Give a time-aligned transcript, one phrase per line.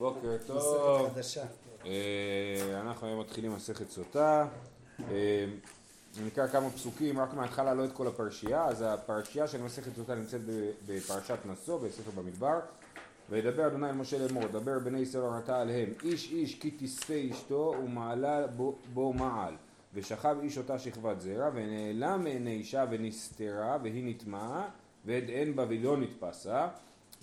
[0.00, 1.08] בוקר טוב,
[1.86, 4.46] אה, אנחנו היום מתחילים מסכת סוטה,
[5.10, 5.44] אה,
[6.26, 10.40] נקרא כמה פסוקים, רק מההתחלה לא את כל הפרשייה, אז הפרשייה של מסכת סוטה נמצאת
[10.86, 12.58] בפרשת נשוא, בספר במדבר,
[13.30, 17.74] וידבר אדוני אל משה לאמור, דבר בני ישראל ונטע עליהם, איש איש כי תספה אשתו
[17.84, 18.46] ומעלה
[18.94, 19.54] בו מעל,
[19.94, 24.68] ושכב איש אותה שכבת זרע, ונעלם מעיני אישה ונסתרה, והיא נטמעה,
[25.04, 26.68] ועד אין בה ולא נתפסה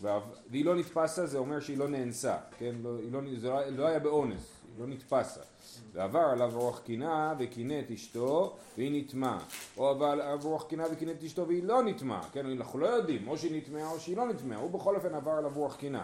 [0.01, 2.75] והיא לא נתפסה זה אומר שהיא לא נאנסה, כן?
[2.83, 5.41] לא, לא, זה לא, לא היה באונס, היא לא נתפסה.
[5.93, 9.39] ועבר עליו רוח קינה וקינא את אשתו והיא נטמעה.
[9.77, 12.45] או עבר עליו רוח קינה וקינא את אשתו והיא לא נטמעה, כן?
[12.45, 15.51] אנחנו לא יודעים, או שהיא נטמעה או שהיא לא נטמעה, הוא בכל אופן עבר עליו
[15.55, 16.03] רוח קינה.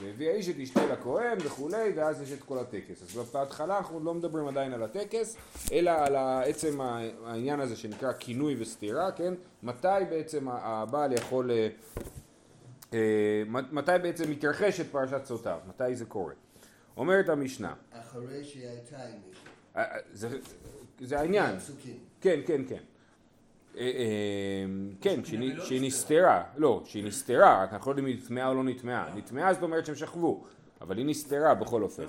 [0.00, 3.02] והביא האיש את אשתו לכהן וכולי, ואז יש את כל הטקס.
[3.02, 5.36] אז בהתחלה אנחנו לא מדברים עדיין על הטקס,
[5.72, 6.80] אלא על עצם
[7.24, 9.34] העניין הזה שנקרא כינוי וסתירה, כן?
[9.62, 11.68] מתי בעצם הבעל יכול אה,
[13.72, 15.56] מתי בעצם מתרחשת פרשת סוטה?
[15.68, 16.34] מתי זה קורה?
[16.96, 17.74] אומרת המשנה.
[17.92, 19.44] אחרי שהיא הייתה עם מישהו.
[19.76, 20.38] אה, אה,
[21.00, 21.56] זה העניין.
[22.20, 22.82] כן, כן, כן.
[25.00, 28.64] כן, שהיא נסתרה, לא, שהיא נסתרה, רק אנחנו לא יודעים אם היא נטמעה או לא
[28.64, 29.14] נטמעה.
[29.16, 30.44] נטמעה זאת אומרת שהם שכבו,
[30.80, 32.04] אבל היא נסתרה בכל אופן.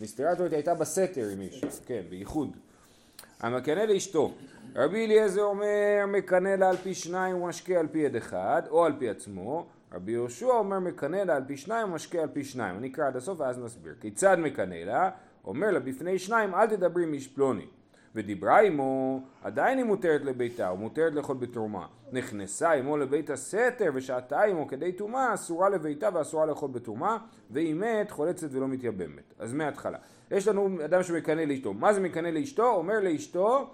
[0.00, 2.56] נסתרה זאת אומרת היא הייתה בסתר עם מישהו, כן, בייחוד.
[3.42, 4.32] המקנא לאשתו,
[4.76, 8.92] רבי אליעזר אומר מקנא לה על פי שניים ומשקה על פי יד אחד או על
[8.98, 9.66] פי עצמו.
[9.92, 12.76] רבי יהושע אומר מקנא לה על פי שניים ומשקה על פי שניים.
[12.76, 13.94] אני אקרא עד הסוף ואז נסביר.
[14.00, 15.10] כיצד מקנא לה?
[15.44, 17.66] אומר לה בפני שניים אל תדברי עם איש פלוני
[18.14, 24.66] ודיברה עמו עדיין היא מותרת לביתה ומותרת לאכול בתרומה נכנסה עמו לבית הסתר ושהתה עמו
[24.66, 27.18] כדי טומאה אסורה לביתה ואסורה לאכול בתרומה
[27.50, 29.98] והיא מת חולצת ולא מתייבמת אז מההתחלה
[30.30, 32.66] יש לנו אדם שמקנא לאשתו מה זה מקנא לאשתו?
[32.66, 33.70] אומר לאשתו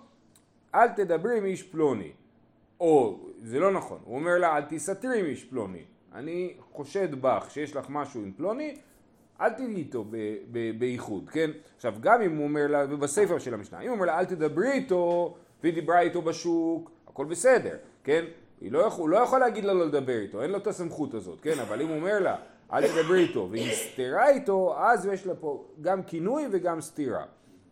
[0.75, 2.13] אל תדברי עם איש פלוני.
[2.81, 5.85] או, זה לא נכון, הוא אומר לה אל תסתרי עם איש פלוני.
[6.15, 8.77] אני חושד בך שיש לך משהו עם פלוני,
[9.41, 10.05] אל תהיי איתו
[10.79, 11.51] בייחוד, כן?
[11.77, 14.73] עכשיו גם אם הוא אומר לה, ובספר של המשנה, אם הוא אומר לה אל תדברי
[14.73, 18.25] איתו, והיא דיברה איתו בשוק, הכל בסדר, כן?
[18.63, 21.41] לא יכול, הוא לא יכול להגיד לה לא לדבר איתו, אין לו את הסמכות הזאת,
[21.41, 21.59] כן?
[21.59, 22.37] אבל אם הוא אומר לה
[22.73, 27.25] אל תדברי איתו, והיא סתירה איתו, אז יש לה פה גם כינוי וגם סתירה.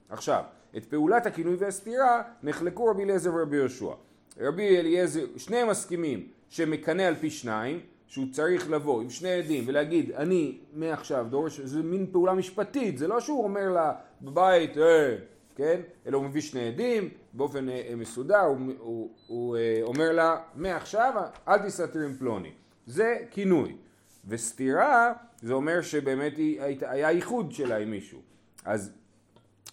[0.08, 0.42] עכשיו,
[0.76, 3.92] את פעולת הכינוי והסתירה נחלקו רבי אליעזר ורבי יהושע.
[4.40, 10.12] רבי אליעזר, שניהם מסכימים שמקנא על פי שניים, שהוא צריך לבוא עם שני עדים ולהגיד
[10.12, 15.16] אני מעכשיו דורש, זה מין פעולה משפטית, זה לא שהוא אומר לה בבית, אה,
[15.56, 20.36] כן, אלא הוא מביא שני עדים באופן אה, מסודר, הוא, הוא, הוא אה, אומר לה
[20.54, 22.50] מעכשיו אל תסתתר עם פלוני,
[22.86, 23.76] זה כינוי.
[24.28, 25.12] וסתירה
[25.42, 26.32] זה אומר שבאמת
[26.80, 28.20] היה ייחוד שלה עם מישהו.
[28.64, 28.92] אז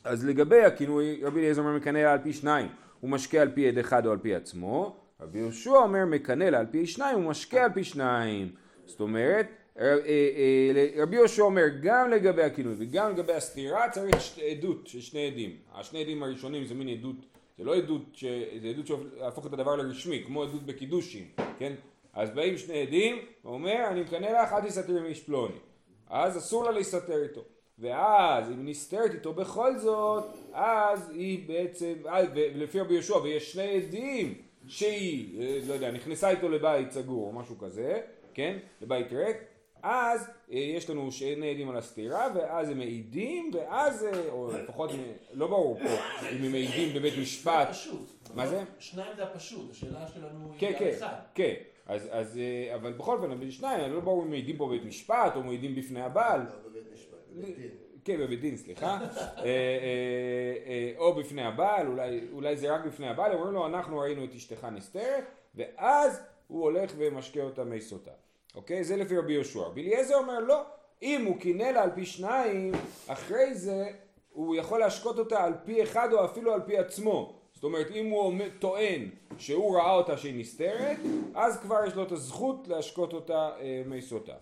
[0.04, 2.68] אז לגבי הכינוי, רבי אליעזר אומר מקנא על פי שניים,
[3.00, 6.66] הוא משקה על פי יד אחד או על פי עצמו, רבי יהושע אומר מקנא על
[6.72, 8.52] פי שניים, הוא משקה על פי שניים.
[8.86, 9.48] זאת אומרת,
[9.80, 15.02] אה, אה, אה, רבי יהושע אומר גם לגבי הכינוי וגם לגבי הסתירה צריך עדות של
[15.02, 15.58] שני עדים.
[15.74, 17.16] השני עדים הראשונים זה מין עדות,
[17.58, 18.26] זה לא עדות, ש...
[18.62, 21.28] זה עדות שהפוך את הדבר לרשמי, כמו עדות בקידושים,
[21.60, 21.74] כן?
[22.14, 25.58] אז באים שני עדים, הוא אומר אני מקנא לך אל תסתתר עם איש פלוני.
[26.10, 27.42] אז אסור לה להסתתר איתו.
[27.80, 30.24] ואז אם נסתרת איתו בכל זאת,
[30.54, 31.94] אז היא בעצם,
[32.34, 37.34] לפי רבי יהושע, ויש שני עדים שהיא, אה, לא יודע, נכנסה איתו לבית סגור או
[37.34, 38.02] משהו כזה,
[38.34, 38.58] כן?
[38.82, 39.38] לבית ריק,
[39.84, 44.92] אז אה, יש לנו שני עדים על הסתירה, ואז הם מעידים, ואז, אה, או לפחות,
[45.34, 45.90] לא ברור פה,
[46.32, 47.68] אם הם מעידים בבית משפט.
[48.34, 48.64] מה זה?
[48.80, 50.98] שניים זה הפשוט, השאלה שלנו היא כן, כן,
[51.36, 51.54] כן.
[51.86, 52.40] אז, אז,
[52.76, 56.42] אבל בכל אופן, שניים, לא ברור אם מעידים פה בבית משפט, או מעידים בפני הבעל.
[56.42, 57.70] לא, כן, בבית דין,
[58.56, 58.98] סליחה.
[59.00, 59.46] אה, אה,
[60.66, 62.00] אה, או בפני הבעל,
[62.32, 65.24] אולי זה רק בפני הבעל, אומרים לו אנחנו ראינו את אשתך נסתרת,
[65.56, 68.12] ואז הוא הולך ומשקה אותה מי סוטה.
[68.56, 68.84] אוקיי?
[68.84, 69.60] זה לפי רבי יהושע.
[69.60, 70.62] רבי אליעזר אומר לא,
[71.02, 72.72] אם הוא קינא לה על פי שניים,
[73.08, 73.88] אחרי זה
[74.34, 77.40] הוא יכול להשקות אותה על פי אחד או אפילו על פי עצמו.
[77.54, 80.98] זאת אומרת, אם הוא טוען שהוא ראה אותה שהיא נסתרת,
[81.36, 83.52] אז כבר יש לו את הזכות להשקות אותה
[83.86, 84.34] מי סוטה.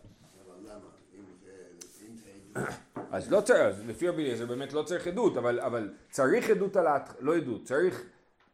[3.12, 6.88] אז לא צריך, לפי רבי אליעזר באמת לא צריך עדות, אבל, אבל צריך עדות על,
[6.88, 7.14] ההת...
[7.20, 8.04] לא עדות, צריך,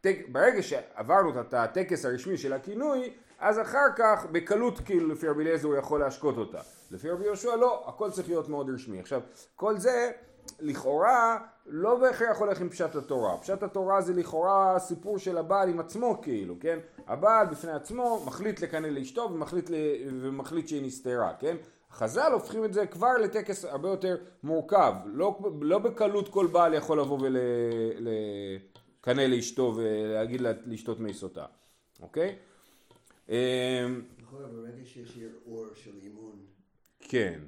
[0.02, 5.44] תק, ברגע שעברנו את הטקס הרשמי של הכינוי, אז אחר כך בקלות כאילו לפי רבי
[5.44, 6.60] אליעזר הוא יכול להשקות אותה.
[6.92, 9.00] לפי רבי יהושע לא, הכל צריך להיות מאוד רשמי.
[9.00, 9.22] עכשיו,
[9.56, 10.12] כל זה
[10.60, 13.38] לכאורה לא בהכרח הולך עם פשט התורה.
[13.38, 16.80] פשט התורה זה לכאורה סיפור של הבעל עם עצמו כאילו, כן?
[17.08, 19.74] הבעל בפני עצמו מחליט לקנא לאשתו ומחליט, ל...
[20.22, 21.58] ומחליט שהיא נסתרה, כן?
[21.98, 27.00] חז"ל הופכים את זה כבר לטקס הרבה יותר מורכב, לא, לא בקלות כל בעל יכול
[27.00, 31.46] לבוא ולקנא לאשתו ולהגיד לה לשתות מי סוטה,
[32.02, 32.36] אוקיי?
[34.22, 36.36] נכון, ברגע שיש ערעור של אימון.
[37.00, 37.40] כן,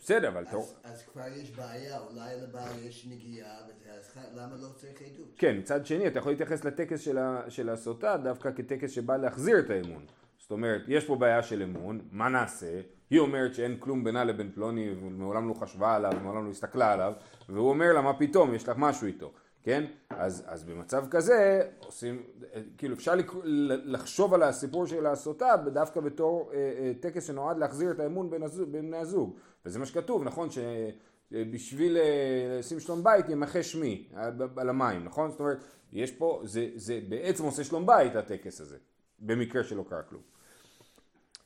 [0.00, 0.44] בסדר, אבל.
[0.84, 3.56] אז- כבר יש בעיה, אולי לבעל יש נגיעה,
[3.98, 5.28] אז למה לא צריך עדות?
[5.38, 7.00] כן, מצד שני אתה יכול להתייחס לטקס
[7.48, 10.06] של הסוטה דווקא כטקס שבא להחזיר את האמון.
[10.38, 12.80] זאת אומרת, יש פה בעיה של אמון, מה נעשה?
[13.10, 17.12] היא אומרת שאין כלום בינה לבין פלוני ומעולם לא חשבה עליו, מעולם לא הסתכלה עליו,
[17.48, 19.84] והוא אומר לה מה פתאום, יש לך משהו איתו, כן?
[20.10, 22.22] אז, אז במצב כזה עושים,
[22.78, 23.14] כאילו אפשר
[23.64, 28.42] לחשוב על הסיפור של הסוטה דווקא בתור אה, אה, טקס שנועד להחזיר את האמון בין,
[28.70, 29.36] בני הזוג,
[29.66, 30.50] וזה מה שכתוב, נכון?
[30.50, 30.58] ש...
[31.32, 34.08] בשביל אה, לשים שלום בית ימחה שמי
[34.56, 35.30] על המים, נכון?
[35.30, 38.76] זאת אומרת, יש פה, זה, זה בעצם עושה שלום בית הטקס הזה,
[39.18, 40.22] במקרה שלא קרה כלום.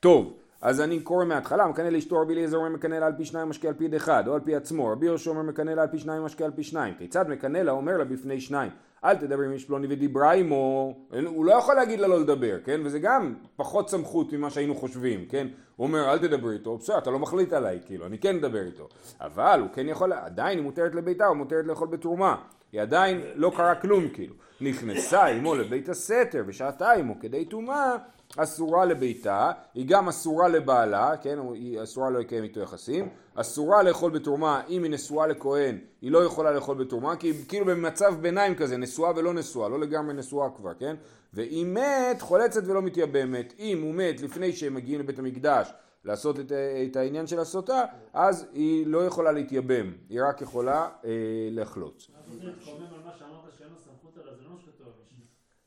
[0.01, 3.49] טוב, אז אני קורא מההתחלה, מקנא לאשתו רבי אליעזר אומר מקנא לה על פי שניים
[3.49, 5.99] משקה על פי אחד, או על פי עצמו, רבי יהושע אומר מקנא לה על פי
[5.99, 7.73] שניים משקה על פי שניים, כיצד מקנא לה?
[7.73, 8.71] אומר לה בפני שניים,
[9.05, 10.95] אל תדבר עם איש פלוני ודיברה עמו,
[11.27, 15.27] הוא לא יכול להגיד לה לא לדבר, כן, וזה גם פחות סמכות ממה שהיינו חושבים,
[15.27, 15.47] כן,
[15.77, 18.89] הוא אומר אל תדבר איתו, בסדר, אתה לא מחליט עליי, כאילו, אני כן אדבר איתו,
[19.21, 22.37] אבל הוא כן יכול, עדיין היא מותרת לביתה, הוא מותרת לאכול בתרומה,
[22.73, 27.97] היא עדיין לא קרה כלום, כאילו, נכנסה עמו לבית הסתר ושהתה עמו כדי טומאה,
[28.37, 34.11] אסורה לביתה, היא גם אסורה לבעלה, כן, היא אסורה לא לקיים איתו יחסים, אסורה לאכול
[34.11, 38.55] בתרומה, אם היא נשואה לכהן, היא לא יכולה לאכול בתרומה, כי היא כאילו במצב ביניים
[38.55, 40.97] כזה, נשואה ולא נשואה, לא לגמרי נשואה כבר, כן?
[41.35, 45.73] ואם מת, חולצת ולא מתייבמת, אם הוא מת לפני שהם מגיעים לבית המקדש
[46.05, 46.53] לעשות את,
[46.91, 47.83] את העניין של הסוטה,
[48.13, 51.11] אז היא לא יכולה להתייבם, היא רק יכולה אה,
[51.51, 52.11] לחלוץ.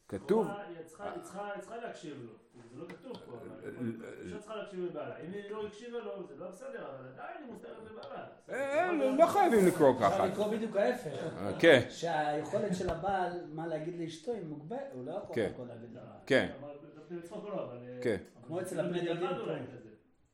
[0.08, 2.32] כתוב, היא צריכה- להקשיב לו,
[2.78, 3.92] זה לא כתוב פה, אבל
[4.26, 5.16] אישה צריכה להקשיב לבעלה.
[5.18, 8.26] אם היא לא הקשיבה לו, זה לא בסדר, אבל עדיין היא מותרת לבעלה.
[8.50, 10.08] אה, לא- לא חייבים לקרוא ככה.
[10.14, 11.38] אפשר לקרוא בדיוק ההפך.
[11.38, 15.50] אה, כן, שהיכולת של הבעל, מה להגיד לאשתו, היא מוגבלת, הוא לא יכול כן.
[15.54, 16.02] הכל להגיד לה.
[16.26, 16.50] כן,
[16.98, 17.72] בפני לצחוק או לא.
[17.74, 18.18] אה, כן.
[18.48, 19.30] כמו אצל הבני דודים.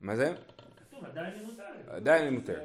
[0.02, 0.34] מה זה?
[0.78, 1.88] כתוב, עדיין היא מותרת.
[1.88, 2.62] עדיין היא מותרת.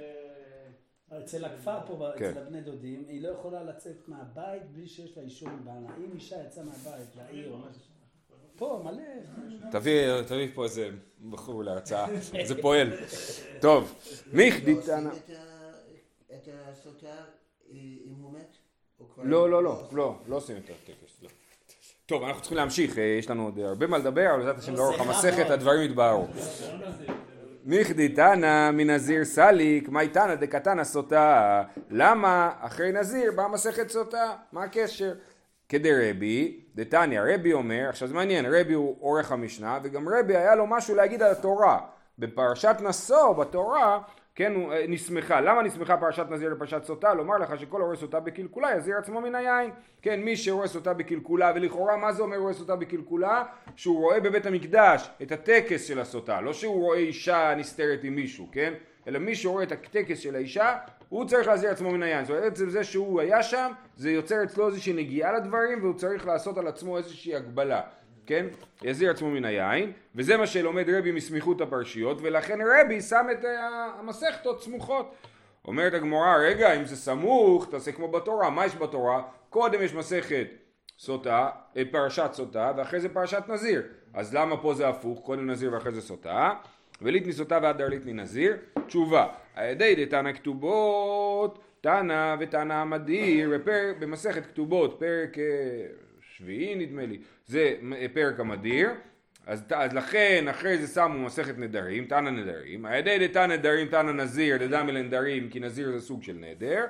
[1.12, 2.30] אה, אצל הכפר פה, כן.
[2.30, 5.88] אצל הבני דודים, היא לא יכולה לצאת מהבית בלי שיש לה אישור מבעלה.
[5.98, 7.82] אם אישה יצאה מהבית לעיר, או משהו,
[8.84, 9.02] מלא.
[9.72, 10.88] תביא, תביא פה איזה
[11.30, 12.06] בחור להרצאה,
[12.44, 12.90] זה פועל.
[13.60, 13.94] טוב,
[14.32, 14.42] לא
[14.86, 15.10] טענה.
[15.10, 15.22] עושים
[16.34, 17.14] את הסוטה אה,
[18.06, 18.56] אם הוא מת?
[19.00, 21.28] או כבר- לא, לא, לא, לא, לא עושים את הטקס, לא.
[22.06, 25.00] טוב, אנחנו צריכים להמשיך, אה, יש לנו עוד הרבה מה לדבר, אבל בעזרת השם לאורך
[25.00, 26.26] המסכת הדברים יתבהרו.
[27.64, 31.62] מיכדי תנא מנזיר סליק, מאי תנא דקתנא סוטה.
[31.90, 34.32] למה אחרי נזיר באה מסכת סוטה?
[34.52, 35.12] מה הקשר?
[35.68, 40.66] כדרבי, דתניא, רבי אומר, עכשיו זה מעניין, רבי הוא עורך המשנה, וגם רבי היה לו
[40.66, 41.78] משהו להגיד על התורה.
[42.18, 44.00] בפרשת נשוא, בתורה,
[44.34, 45.40] כן, הוא אה, נסמכה.
[45.40, 47.14] למה נסמכה פרשת נזיר לפרשת סוטה?
[47.14, 49.70] לומר לך שכל הורס אותה בקלקולה יזיר עצמו מן היין.
[50.02, 53.44] כן, מי שהורס אותה בקלקולה, ולכאורה מה זה אומר הורס אותה בקלקולה?
[53.76, 58.48] שהוא רואה בבית המקדש את הטקס של הסוטה, לא שהוא רואה אישה נסתרת עם מישהו,
[58.52, 58.74] כן?
[59.08, 60.76] אלא מי שרואה את הטקס של האישה,
[61.08, 62.24] הוא צריך להזהיר עצמו מן היין.
[62.24, 66.26] זאת אומרת, עצם זה שהוא היה שם, זה יוצר אצלו איזושהי נגיעה לדברים, והוא צריך
[66.26, 67.80] לעשות על עצמו איזושהי הגבלה.
[68.26, 68.46] כן?
[68.82, 73.48] יזהיר עצמו מן היין, וזה מה שלומד רבי מסמיכות הפרשיות, ולכן רבי שם את ה-
[73.98, 75.14] המסכתות סמוכות.
[75.64, 79.22] אומרת הגמרא, רגע, אם זה סמוך, תעשה כמו בתורה, מה יש בתורה?
[79.50, 80.46] קודם יש מסכת
[80.98, 83.82] סוטה, אה, פרשת סוטה, ואחרי זה פרשת נזיר.
[84.14, 86.50] אז למה פה זה הפוך, קודם נזיר ואחרי זה סוטה?
[87.02, 88.56] וליטני סוטה והדר ליטני נזיר?
[88.86, 93.58] תשובה, על ידי דתנא כתובות, תנא ותנא המדיר,
[93.98, 95.44] במסכת כתובות, פרק אה,
[96.20, 98.90] שביעי נדמה לי, זה אה, פרק המדיר,
[99.46, 104.12] אז, אז לכן אחרי זה שמו מסכת נדרים, תנא נדרים, על ידי דתנא נדרים תנא
[104.12, 106.84] נזיר, דדמי לנדרים, כי נזיר זה סוג של נדר,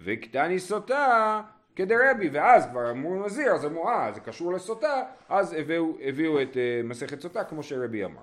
[0.00, 1.40] וקטני סוטה
[1.76, 6.56] כדרבי, ואז כבר אמרו נזיר, אז אמרו אה זה קשור לסוטה, אז הביאו, הביאו את
[6.56, 8.22] אה, מסכת סוטה כמו שרבי אמר.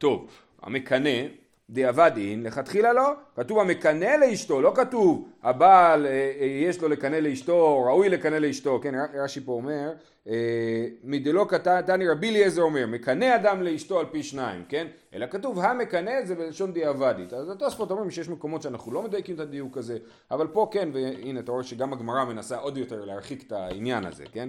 [0.00, 0.26] טוב,
[0.62, 1.26] המקנא
[1.70, 7.82] דיעבדין, לכתחילה לא, כתוב המקנא לאשתו, לא כתוב הבעל אה, אה, יש לו לקנא לאשתו,
[7.82, 9.92] ראוי לקנא לאשתו, כן רש"י פה אומר,
[10.28, 11.46] אה, מדלא
[11.86, 14.86] תני רבי אליעזר אומר, מקנא אדם לאשתו על פי שניים, כן?
[15.14, 19.40] אלא כתוב המקנא זה בלשון דיעבדית, אז התוספות אומרים שיש מקומות שאנחנו לא מדייקים את
[19.40, 19.98] הדיוק הזה,
[20.30, 24.24] אבל פה כן, והנה אתה רואה שגם הגמרא מנסה עוד יותר להרחיק את העניין הזה,
[24.32, 24.48] כן?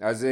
[0.00, 0.26] אז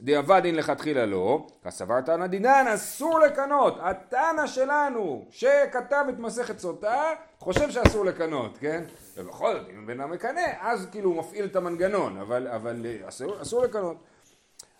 [0.00, 7.02] אה, דיעבדין לכתחילה לא, כסבר תנא דינן אסור לקנות, התנא שלנו שכתב את מסכת סוטה
[7.38, 8.84] חושב שאסור לקנות, כן?
[9.16, 13.42] ובכל זאת אם בן המקנא אז כאילו הוא מפעיל את המנגנון, אבל, אבל אה, אסור,
[13.42, 13.96] אסור לקנות.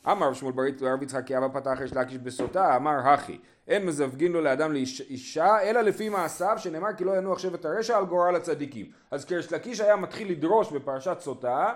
[0.06, 4.32] אמר שמואל ברית ורב יצחק כי אבא פתח יש להקיש בסוטה, אמר הכי, אין מזווגין
[4.32, 8.86] לו לאדם לאישה, אלא לפי מעשיו, שנאמר כי לא ינוח שבט הרשע על גורל הצדיקים.
[9.10, 11.72] אז כשריש לקיש היה מתחיל לדרוש בפרשת סוטה,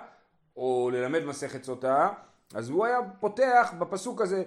[0.57, 2.09] או ללמד מסכת סוטה,
[2.55, 4.43] אז הוא היה פותח בפסוק הזה,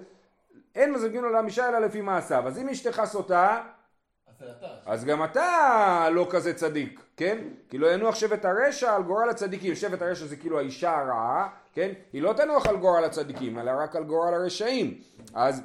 [0.76, 2.48] אין מזווגין לו לאדם אישה אלא לפי מעשיו.
[2.48, 3.64] אז אם אשתך סוטה.
[4.86, 7.38] אז גם אתה לא כזה צדיק, כן?
[7.70, 9.76] כי לא ינוח שבט הרשע על גורל הצדיקים.
[9.76, 11.94] שבט הרשע זה כאילו האישה הרעה, כן?
[12.14, 15.02] היא לא תנוח על גורל הצדיקים, אלא רק על גורל הרשעים.
[15.34, 15.62] אז,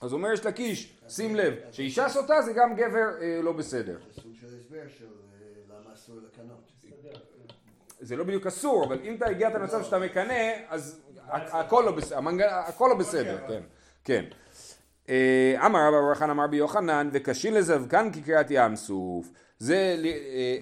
[0.00, 3.98] אז אומר יש לקיש, שים לב, שאישה סוטה זה גם גבר אה, לא בסדר.
[4.14, 5.06] זה סוג של הסבר של
[5.68, 6.72] למה אסור לקנות.
[8.00, 11.00] זה לא בדיוק אסור, אבל אם אתה הגעת למצב שאתה מקנא, אז
[11.30, 13.60] הכל לא בסדר, המנג- הכל לא בסדר, כן,
[14.04, 14.24] כן.
[15.08, 19.26] אה, אמר רבא בר חנא אמר בי יוחנן וקשין לזבקן כקריעת ים סוף.
[19.58, 19.74] זה
[20.04, 20.10] אה,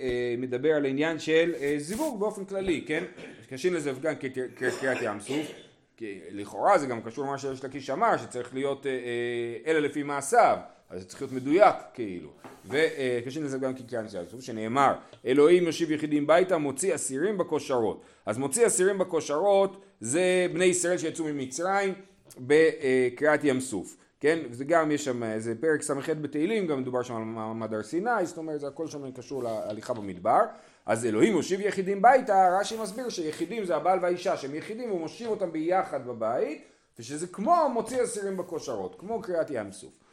[0.00, 3.04] אה, מדבר על העניין של זיווג באופן כללי, כן?
[3.50, 5.46] קשין לזבקן כקר- כקריעת ים סוף.
[5.96, 8.86] כי לכאורה זה גם קשור למה שיש לקיש אמר שצריך להיות
[9.66, 10.58] אלא לפי מעשיו
[10.90, 12.30] אז זה צריך להיות מדויק כאילו
[12.66, 14.94] וקשין לזה גם כקריאת ים סוף שנאמר
[15.26, 21.24] אלוהים יושיב יחידים ביתה מוציא אסירים בכושרות אז מוציא אסירים בכושרות זה בני ישראל שיצאו
[21.24, 21.94] ממצרים
[22.38, 27.14] בקריאת ים סוף כן, וזה גם יש שם איזה פרק ס"ח בתהילים, גם מדובר שם
[27.14, 30.40] על מעמד הר סיני, זאת אומרת זה הכל שם קשור להליכה במדבר.
[30.86, 35.28] אז אלוהים מושיב יחידים ביתה, רש"י מסביר שיחידים זה הבעל והאישה, שהם יחידים הוא מושיב
[35.28, 36.64] אותם ביחד בבית,
[36.98, 40.05] ושזה כמו מוציא אסירים בכושרות, כמו קריאת ים סוף.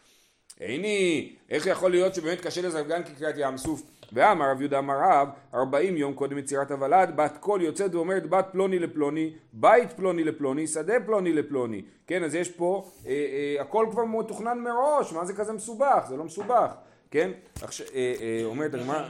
[0.61, 3.81] איני, איך יכול להיות שבאמת קשה לזרגן כקריאת ים סוף?
[4.13, 8.45] ואמר רב יהודה אמר רב, ארבעים יום קודם יצירת הוולד, בת קול יוצאת ואומרת בת
[8.51, 11.81] פלוני לפלוני, בית פלוני לפלוני, שדה פלוני לפלוני.
[12.07, 16.05] כן, אז יש פה, אה, אה, הכל כבר מתוכנן מראש, מה זה כזה מסובך?
[16.09, 16.73] זה לא מסובך,
[17.11, 17.31] כן?
[17.61, 19.07] עכשיו, אה, אה, אומרת הגמרא...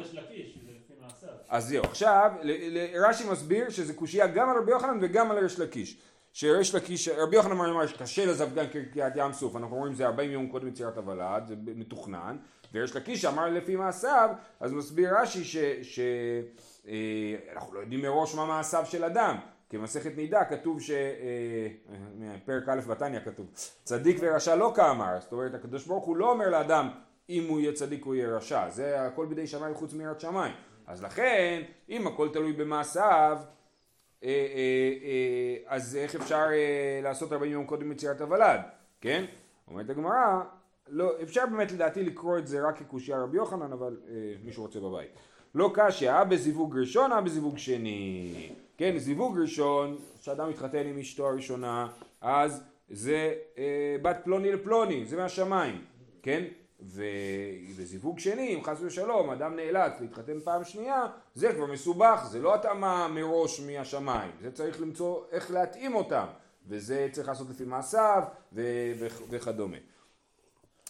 [1.50, 2.32] אז זהו, עכשיו
[2.96, 5.98] רש"י מסביר שזה קושייה גם על רבי יוחנן וגם על ריש לקיש.
[6.34, 10.48] שריש לקיש, רבי יוחנן אמר שקשה לזווגן כקריאת ים סוף, אנחנו רואים זה 40 יום
[10.48, 12.38] קודם יצירת הוולד, זה מתוכנן,
[12.74, 15.44] וריש לקיש אמר לפי מעשיו, אז מסביר רש"י
[15.84, 19.36] שאנחנו לא יודעים מראש מה מעשיו של אדם,
[19.74, 20.92] במסכת נידה כתוב ש...
[20.92, 21.68] אה,
[22.46, 23.48] פרק א' בתניא כתוב,
[23.84, 26.90] צדיק ורשע לא כאמר, זאת אומרת הקדוש ברוך הוא לא אומר לאדם
[27.30, 30.54] אם הוא יהיה צדיק או יהיה רשע, זה הכל בידי שמיים חוץ מיראת שמיים.
[30.88, 33.62] אז לכן, אם הכל תלוי במעשיו, אה, אה, אה,
[35.68, 38.62] אז איך אפשר אה, לעשות 40 יום קודם יצירת הוולד,
[39.01, 39.25] כן?
[39.68, 40.42] אומרת הגמרא,
[40.89, 44.13] לא, אפשר באמת לדעתי לקרוא את זה רק כקושייה רבי יוחנן, אבל אה,
[44.44, 45.10] מישהו רוצה בבית.
[45.56, 48.50] לא קשיא, אה בזיווג ראשון, אה בזיווג שני.
[48.77, 51.88] כן, זיווג ראשון, שאדם מתחתן עם אשתו הראשונה,
[52.22, 55.82] אז זה אה, בת פלוני לפלוני, זה מהשמיים,
[56.22, 56.44] כן?
[56.88, 62.56] ובזיווג שני, אם חס ושלום, אדם נאלץ להתחתן פעם שנייה, זה כבר מסובך, זה לא
[62.56, 66.25] התאמה מראש מהשמיים, זה צריך למצוא איך להתאים אותם,
[66.68, 68.24] וזה צריך לעשות לפי מעשיו
[68.54, 69.78] ו- ו- וכדומה.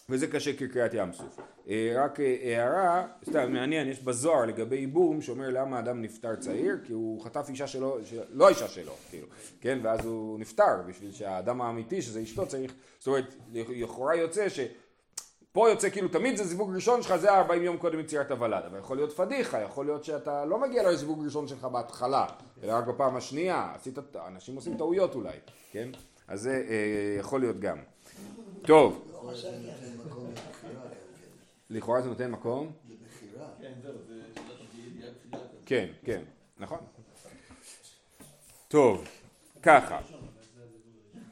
[0.08, 1.40] וזה קשה כקריאת ים סוף.
[1.68, 6.78] אה, רק אה, הערה, סתם מעניין, יש בזוהר לגבי ייבום שאומר למה אדם נפטר צעיר,
[6.84, 9.26] כי הוא חטף אישה שלו, של- לא האישה שלו, כאילו,
[9.60, 14.60] כן, ואז הוא נפטר, בשביל שהאדם האמיתי, שזה אשתו, צריך, זאת אומרת, לכאורה יוצא ש...
[15.54, 18.78] פה יוצא כאילו תמיד זה זיווג ראשון שלך זה 40 יום קודם יצירת הוולד, אבל
[18.78, 22.26] יכול להיות פדיחה, יכול להיות שאתה לא מגיע לזיווג ראשון שלך בהתחלה,
[22.62, 25.36] אלא רק בפעם השנייה, עשית, אנשים עושים טעויות אולי,
[25.72, 25.88] כן?
[26.28, 27.78] אז זה אה, יכול להיות גם.
[28.62, 29.12] טוב,
[31.70, 32.72] לכאורה זה נותן מקום.
[35.66, 36.22] כן, כן,
[36.58, 36.78] נכון.
[38.68, 39.04] טוב,
[39.62, 40.00] ככה.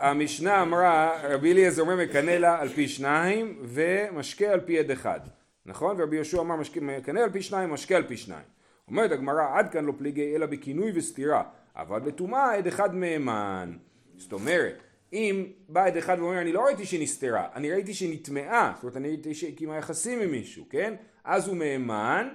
[0.03, 5.21] המשנה אמרה, רבי אליעזר אומר מקנא לה על פי שניים ומשקה על פי עד אחד.
[5.67, 5.97] נכון?
[5.99, 8.45] ורבי יהושע אמר מקנא על פי שניים, משקה על פי שניים.
[8.89, 11.43] אומרת הגמרא, עד כאן לא פליגי אלא בכינוי וסתירה,
[11.77, 13.73] אבל בטומאה עד אחד מהימן.
[14.17, 14.83] זאת אומרת,
[15.13, 18.83] אם בא עד אחד ואומר, אני לא ראיתי שהיא נסתרה, אני ראיתי שהיא נטמעה, זאת
[18.83, 20.95] אומרת, אני ראיתי שהיא קיימה יחסים עם מישהו, כן?
[21.25, 22.29] אז הוא מהימן,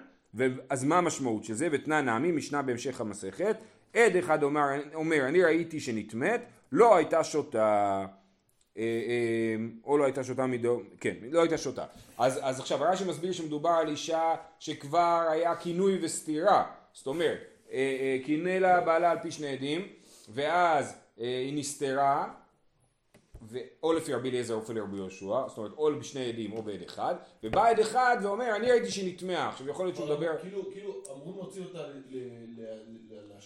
[0.69, 1.67] אז מה המשמעות של זה?
[1.71, 3.55] ותנא נעמי, משנה בהמשך המסכת,
[3.93, 8.05] עד אחד אומר, אומר אני ראיתי שנטמאת, לא הייתה שותה,
[8.77, 11.85] אה, אה, או לא הייתה שותה מדו, כן, לא הייתה שותה.
[12.17, 17.39] אז, אז עכשיו רש"י מסביר שמדובר על אישה שכבר היה כינוי וסתירה, זאת אומרת,
[17.71, 19.87] אה, קינא לה בעלה על פי שני עדים,
[20.29, 22.27] ואז היא נסתרה,
[23.49, 26.61] ו- או לפי רבי אליעזר או לפי רבי יהושע, זאת אומרת או בשני עדים או
[26.63, 30.37] בעד אחד, ובא עד אחד ואומר אני ראיתי שהיא נטמעה, עכשיו יכול להיות שהוא מדבר,
[30.41, 32.27] כאילו, כאילו, אמורים להוציא אותה ל-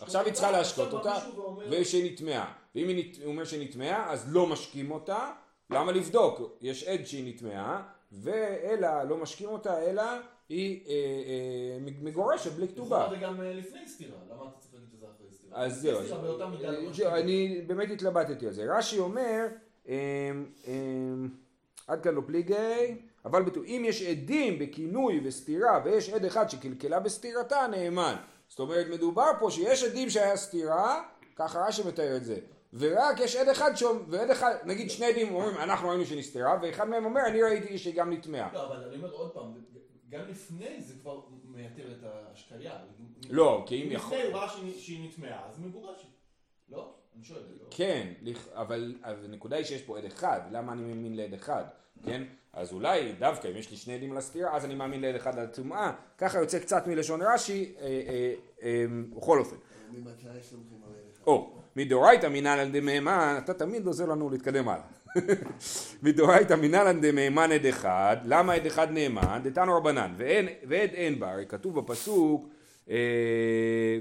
[0.02, 4.12] עכשיו היא צריכה להשקות עכשיו אותה, ושהיא נטמעה, ואם היא נת- הוא אומר שהיא נטמעה
[4.12, 5.32] אז לא משקים אותה,
[5.70, 6.58] למה לבדוק?
[6.62, 10.04] יש עד שהיא נטמעה, ואלא לא משקים אותה אלא
[10.50, 13.08] היא אה, אה, מגורשת בלי כתובה.
[13.10, 15.60] זה גם אה, לפני סתירה, למה אתה צריך להגיד שזה אחרי סתירה?
[15.64, 16.00] אז זהו,
[17.04, 17.18] לא.
[17.20, 18.66] אני באמת התלבטתי על זה.
[18.78, 19.48] רש"י אומר,
[19.88, 19.94] אמ,
[20.68, 21.30] אמ,
[21.88, 27.00] עד כאן לא פליגי, אבל בטוח, אם יש עדים בכינוי וסתירה ויש עד אחד שקלקלה
[27.00, 28.16] בסתירתה, נאמן.
[28.48, 31.04] זאת אומרת, מדובר פה שיש עדים שהיה סתירה,
[31.36, 32.38] ככה רש"י מתאר את זה.
[32.74, 36.90] ורק יש עד אחד שאומר, ועד אחד, נגיד שני עדים אומרים אנחנו ראינו שנסתרה, ואחד
[36.90, 38.54] מהם אומר אני ראיתי שהיא גם נטמעה.
[38.54, 39.54] לא, אבל אני אומר עוד פעם,
[40.10, 42.74] גם לפני זה כבר מייתר את ההשקיה.
[43.30, 44.18] לא, כי אם יכול...
[44.18, 46.08] לפני הוא ראה שהיא- נטמעה, אז מגורשת.
[46.70, 46.94] לא?
[47.16, 47.40] אני שואל.
[47.62, 47.68] לא?
[47.72, 48.14] כן,
[48.54, 51.64] אבל הנקודה היא שיש פה עד אחד, למה אני מאמין לעד אחד,
[52.06, 52.24] כן?
[52.54, 55.46] אז אולי דווקא אם יש לי שני עדים לסתירה, אז אני מאמין לעד אחד על
[55.46, 58.86] הטומאה, ככה יוצא קצת מלשון רש"י, אה, אה, אה,
[59.16, 59.56] בכל אופן.
[59.92, 61.61] ממתי סומכים על עד אחד?
[61.78, 64.84] או, מדאורייתא מינן על דמהימן, אתה תמיד עוזר לנו להתקדם הלאה.
[66.04, 69.42] מדאורייתא מינן על דמהימן עד אחד, למה עד אחד נאמן?
[69.44, 70.14] דתנו רבנן,
[70.68, 72.48] ועד אין בה, הרי כתוב בפסוק,
[72.90, 74.00] אה,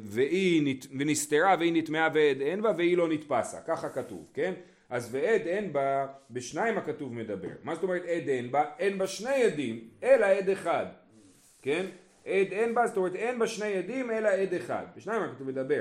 [0.98, 4.52] ונסתרה והיא נטמעה ועד אין בה והיא לא נתפסה, ככה כתוב, כן?
[4.90, 7.48] אז ועד אין בה, בשניים הכתוב מדבר.
[7.64, 8.64] מה זאת אומרת עד אין בה?
[8.78, 10.86] אין בה שני עדים, אלא עד אחד.
[11.62, 11.86] כן?
[12.26, 14.84] עד אין בה, זאת אומרת אין בה שני עדים אלא עד אחד.
[14.96, 15.80] בשניים הכתוב מדבר.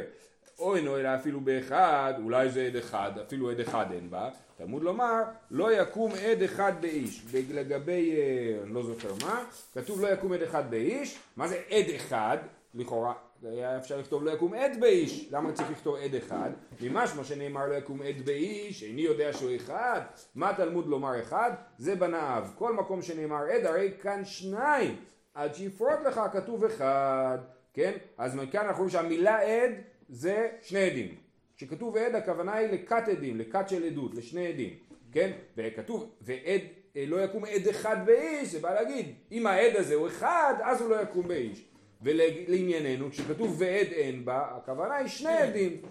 [0.60, 4.30] או אינו אלא אפילו באחד, אולי זה עד אחד, אפילו עד אחד אין בה.
[4.58, 7.26] תלמוד לומר, לא יקום עד אחד באיש.
[7.54, 11.20] לגבי, אה, אני לא זוכר מה, כתוב לא יקום עד אחד באיש.
[11.38, 12.38] מה זה עד אחד?
[12.74, 13.14] לכאורה,
[13.44, 15.30] היה אפשר לכתוב לא יקום עד באיש.
[15.32, 16.50] למה צריך לכתוב עד אחד?
[16.82, 20.02] ממשמע שנאמר לא יקום עד באיש, איני יודע שהוא אחד.
[20.36, 21.52] מה תלמוד לומר אחד?
[21.78, 22.48] זה בנאיו.
[22.56, 24.96] כל מקום שנאמר עד, הרי כאן שניים.
[25.34, 27.38] עד שיפרוט לך כתוב אחד,
[27.74, 27.92] כן?
[28.18, 29.72] אז מכאן אנחנו רואים שהמילה עד
[30.10, 31.16] זה שני עדים.
[31.58, 34.74] כשכתוב עד הכוונה היא לכת עדים, לכת של עדות, לשני עדים,
[35.12, 35.32] כן?
[35.58, 36.62] וכתוב ועד
[36.96, 40.82] אה, לא יקום עד אחד באיש, זה בא להגיד אם העד הזה הוא אחד אז
[40.82, 41.66] הוא לא יקום באיש.
[42.02, 45.82] ולענייננו כשכתוב ועד אין בה הכוונה היא שני עדים.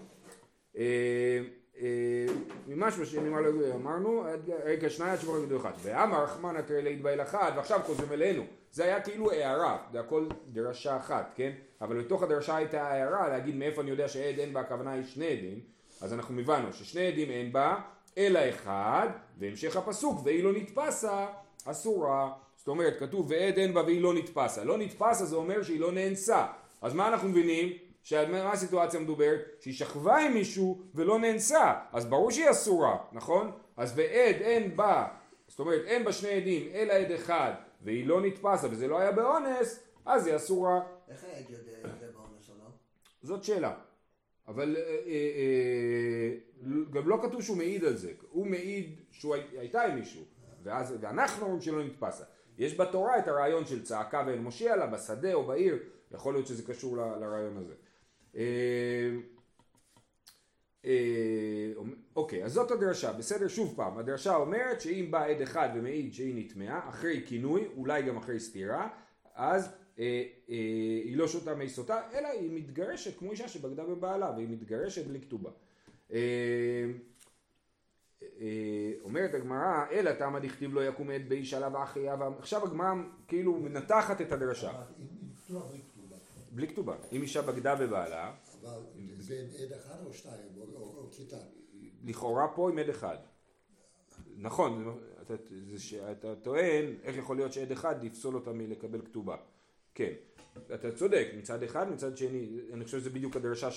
[0.77, 0.83] אה,
[1.81, 2.25] אה,
[2.67, 4.25] ממשמע שנאמר לו, אמרנו,
[4.63, 5.71] רגע שניים עד שבוע יגידו אחד.
[5.81, 8.43] ואמר רחמנא תראה להתבייל אחד, ועכשיו חוזרים אלינו.
[8.71, 11.51] זה היה כאילו הערה, זה הכל דרשה אחת, כן?
[11.81, 15.27] אבל בתוך הדרשה הייתה הערה להגיד מאיפה אני יודע שעד אין בה הכוונה היא שני
[15.27, 15.59] עדים.
[16.01, 17.75] אז אנחנו הבנו ששני עדים אין בה,
[18.17, 19.07] אלא אחד,
[19.37, 21.25] והמשך הפסוק, והיא לא נתפסה,
[21.65, 22.31] אסורה.
[22.55, 24.63] זאת אומרת, כתוב ועד אין בה והיא לא נתפסה.
[24.63, 26.45] לא נתפסה זה אומר שהיא לא נאנסה.
[26.81, 27.73] אז מה אנחנו מבינים?
[28.03, 29.41] שמה הסיטואציה המדוברת?
[29.59, 33.51] שהיא שכבה עם מישהו ולא נאנסה, אז ברור שהיא אסורה, נכון?
[33.77, 35.07] אז ועד אין בה,
[35.47, 39.11] זאת אומרת אין בה שני עדים אלא עד אחד והיא לא נתפסה וזה לא היה
[39.11, 40.81] באונס, אז היא אסורה.
[41.09, 42.69] איך העד יודע אם זה באונס או לא?
[43.23, 43.75] זאת שאלה.
[44.47, 46.35] אבל אה, אה, אה,
[46.91, 50.23] גם לא כתוב שהוא מעיד על זה, הוא מעיד שהוא הי- הייתה עם מישהו,
[50.63, 52.23] ואז, ואנחנו אומרים שלא נתפסה.
[52.57, 55.77] יש בתורה את הרעיון של צעקה ואין מושיע לה, בשדה או בעיר,
[56.11, 57.73] יכול להיות שזה קשור לרעיון הזה.
[60.85, 61.71] אה,
[62.15, 63.47] אוקיי, אז זאת הדרשה, בסדר?
[63.47, 68.17] שוב פעם, הדרשה אומרת שאם בא עד אחד ומעיד שהיא נטמעה, אחרי כינוי, אולי גם
[68.17, 68.87] אחרי סתירה,
[69.35, 70.55] אז אה, אה,
[71.03, 75.21] היא לא שותה מי סוטה, אלא היא מתגרשת כמו אישה שבגדה בבעלה, והיא מתגרשת בלי
[75.21, 75.49] כתובה.
[76.11, 76.19] אה,
[78.21, 82.93] אה, אומרת הגמרא, אלא תמה דכתיב לא יקום עד באיש עליו אחי אב, עכשיו הגמרא
[83.27, 84.71] כאילו מנתחת את הדרשה,
[85.49, 86.15] בלי כתובה.
[86.51, 86.95] בלי כתובה.
[87.11, 88.81] אם אישה בגדה בבעלה, אבל
[89.17, 91.37] זה עם עד אחד או שתיים, או- כיתה.
[92.03, 93.17] לכאורה פה עם עד אחד.
[94.37, 95.33] נכון, אתה,
[95.75, 99.35] זה טוען, איך יכול להיות שעד אחד יפסול אותה מלקבל כתובה.
[99.95, 100.13] כן,
[100.73, 103.69] אתה צודק, מצד אחד, מצד שני, אני חושב שזה בדיוק הדרשה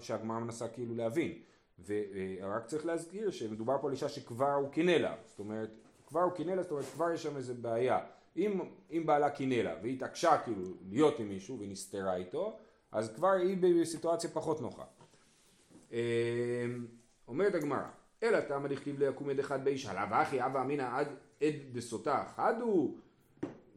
[0.00, 1.42] שהגמרא מנסה כאילו להבין.
[1.86, 5.70] ורק צריך להזכיר שמדובר פה על אישה שכבר הוא קינא לה, זאת אומרת,
[6.06, 7.98] כבר הוא קינא לה, זאת אומרת, כבר יש שם איזה בעיה.
[8.36, 12.58] אם, אם בעלה קינא לה, והיא התעקשה כאילו להיות עם מישהו, והיא נסתרה איתו,
[12.92, 14.84] אז כבר היא בסיטואציה פחות נוחה.
[15.92, 15.98] אה,
[17.28, 17.88] אומרת הגמרא,
[18.22, 21.08] אלא תמה דכתיב לא יקום עד אחד באיש עליו אחי אבא אמינא עד
[21.42, 22.96] עד דסוטה חד הוא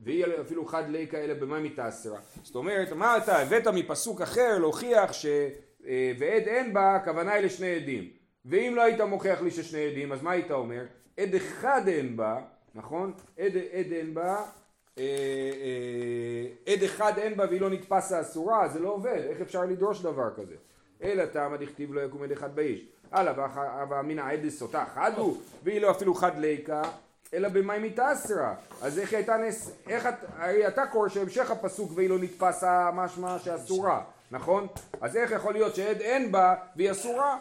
[0.04, 2.20] והיא אפילו חד ליקה אלא במה מתעשרה.
[2.44, 5.26] זאת אומרת, מה אתה הבאת מפסוק אחר להוכיח ש...
[5.86, 8.10] אה, ועד אין בה, הכוונה היא לשני עדים.
[8.46, 10.86] ואם לא היית מוכיח לי ששני עדים, אז מה היית אומר?
[11.18, 12.42] עד אחד אין בה,
[12.76, 13.14] נכון?
[13.40, 14.46] עד, עד אין בה,
[16.66, 20.30] עד אחד אין בה והיא לא נתפסה אסורה, זה לא עובד, איך אפשר לדרוש דבר
[20.36, 20.56] כזה?
[21.04, 22.86] אלא תמה דכתיב לא יקום עד אחד באיש.
[23.12, 26.82] הלאה, והווה אמינא עד דסוטה חד הוא, והיא לא אפילו חד ליקה,
[27.34, 28.56] אלא במאי מתעשרה.
[28.82, 29.72] אז איך הייתה נס...
[29.88, 30.14] איך את...
[30.38, 34.68] הרי אתה קורא שהמשך הפסוק והיא לא נתפסה משמע שאסורה, נכון?
[35.02, 37.40] אז איך יכול להיות שעד אין בה והיא אסורה?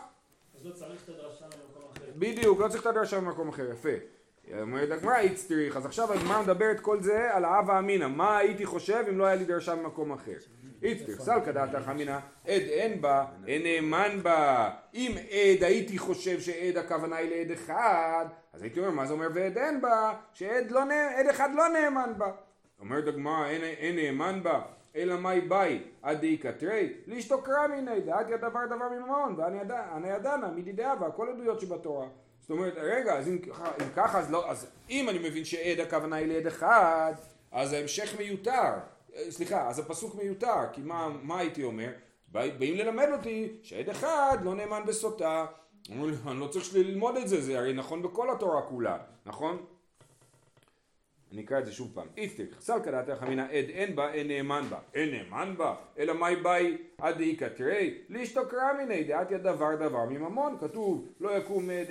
[0.61, 2.05] אז לא צריך את הדרשה ממקום אחר.
[2.17, 3.89] בדיוק, לא צריך את הדרשה במקום אחר, יפה.
[4.61, 9.05] אומרת הגמרא איצטריך, אז עכשיו הגמרא מדברת כל זה על האב האמינא, מה הייתי חושב
[9.09, 10.37] אם לא היה לי דרשה במקום אחר.
[10.83, 14.71] איצטריך, סלקא דעתך אמינא, עד אין בה, אין נאמן בה.
[14.95, 19.29] אם עד הייתי חושב שעד הכוונה היא לעד אחד, אז הייתי אומר, מה זה אומר
[19.35, 20.15] ועד אין בה?
[20.33, 20.81] שעד לא,
[21.17, 22.31] עד אחד לא נאמן בה.
[22.81, 24.61] אומרת הגמרא, אין, נאמן בה,
[24.97, 30.49] אלא מאי באי, עד דאי קטרי, לאשתו קרא מיני, דעתי הדבר דבר ממעון, ואני ידענה,
[30.49, 32.07] מדידיה, והכל עדויות שבתורה.
[32.51, 33.39] זאת אומרת, רגע, אז אם
[33.83, 37.13] אם ככה, אז, לא, אז אם אני מבין שעד הכוונה היא לעד אחד,
[37.53, 38.73] אז ההמשך מיותר,
[39.17, 41.91] אה, סליחה, אז הפסוק מיותר, כי מה, מה הייתי אומר?
[42.29, 45.47] בא- באים ללמד אותי שעד אחד לא נאמן בסוטה.
[45.91, 49.65] אני לא צריך ללמוד את זה, זה הרי נכון בכל התורה כולה, נכון?
[51.33, 52.07] אני אקרא את זה שוב פעם.
[52.17, 54.79] איפתיך, סלקא דעתך אמינא עד אין בה, אין נאמן בה.
[54.95, 60.05] אין נאמן בה, אלא מאי באי עד דאיכא תראי, לישתו קרא מיני דעתיה דבר דבר
[60.05, 60.57] מממון.
[60.61, 61.85] כתוב לא יקום אה,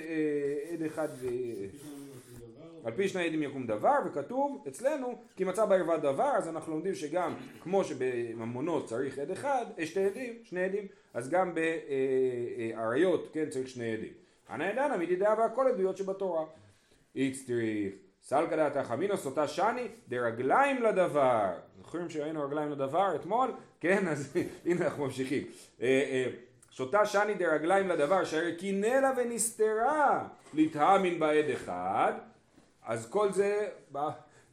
[0.72, 1.66] עד אחד, אה,
[2.84, 6.94] על פי שני עדים יקום דבר, וכתוב אצלנו כי מצא בערווה דבר, אז אנחנו לומדים
[6.94, 13.50] שגם כמו שבממונות צריך עד אחד, אה, שתי עדים, שני עדים, אז גם באריות, כן,
[13.50, 14.12] צריך שני עדים.
[14.50, 16.44] אנא ידענה מדידיה והכל עדויות שבתורה.
[17.16, 21.50] איצטריך, סלקא דעתך אמינא סוטה שני דרגליים לדבר.
[21.76, 23.52] זוכרים שראינו רגליים לדבר אתמול?
[23.80, 25.46] כן, אז הנה אנחנו ממשיכים.
[25.82, 26.26] אה, אה,
[26.70, 32.12] שותה שני דרגליים לדבר שהרי קינא לה ונסתרה להתאמין בעד אחד
[32.82, 33.68] אז כל זה,